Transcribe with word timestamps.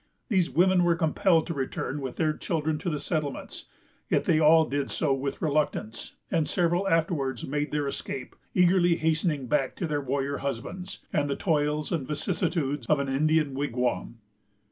These 0.29 0.49
women 0.49 0.83
were 0.83 0.95
compelled 0.95 1.45
to 1.45 1.53
return 1.53 2.01
with 2.01 2.15
their 2.15 2.33
children 2.33 2.79
to 2.79 2.89
the 2.89 2.97
settlements; 2.97 3.65
yet 4.09 4.23
they 4.23 4.39
all 4.39 4.65
did 4.65 4.89
so 4.89 5.13
with 5.13 5.43
reluctance, 5.43 6.15
and 6.31 6.47
several 6.47 6.87
afterwards 6.87 7.45
made 7.45 7.69
their 7.71 7.87
escape, 7.87 8.35
eagerly 8.55 8.95
hastening 8.95 9.45
back 9.45 9.75
to 9.75 9.85
their 9.85 10.01
warrior 10.01 10.37
husbands, 10.39 11.01
and 11.13 11.29
the 11.29 11.35
toils 11.35 11.91
and 11.91 12.07
vicissitudes 12.07 12.87
of 12.87 12.97
an 12.97 13.09
Indian 13.09 13.53
wigwam. 13.53 14.17